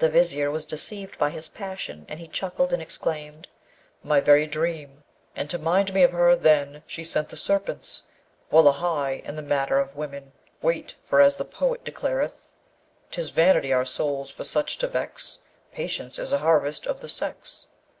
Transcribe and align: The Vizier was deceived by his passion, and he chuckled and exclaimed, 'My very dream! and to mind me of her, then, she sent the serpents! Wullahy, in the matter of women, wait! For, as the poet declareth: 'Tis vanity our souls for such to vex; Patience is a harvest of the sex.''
The 0.00 0.08
Vizier 0.08 0.50
was 0.50 0.66
deceived 0.66 1.20
by 1.20 1.30
his 1.30 1.46
passion, 1.46 2.04
and 2.08 2.18
he 2.18 2.26
chuckled 2.26 2.72
and 2.72 2.82
exclaimed, 2.82 3.46
'My 4.02 4.18
very 4.18 4.44
dream! 4.44 5.04
and 5.36 5.48
to 5.50 5.56
mind 5.56 5.94
me 5.94 6.02
of 6.02 6.10
her, 6.10 6.34
then, 6.34 6.82
she 6.84 7.04
sent 7.04 7.28
the 7.28 7.36
serpents! 7.36 8.02
Wullahy, 8.50 9.22
in 9.24 9.36
the 9.36 9.40
matter 9.40 9.78
of 9.78 9.94
women, 9.94 10.32
wait! 10.62 10.96
For, 11.04 11.20
as 11.20 11.36
the 11.36 11.44
poet 11.44 11.84
declareth: 11.84 12.50
'Tis 13.12 13.30
vanity 13.30 13.72
our 13.72 13.84
souls 13.84 14.32
for 14.32 14.42
such 14.42 14.78
to 14.78 14.88
vex; 14.88 15.38
Patience 15.70 16.18
is 16.18 16.32
a 16.32 16.38
harvest 16.38 16.88
of 16.88 16.98
the 16.98 17.08
sex.'' 17.08 17.68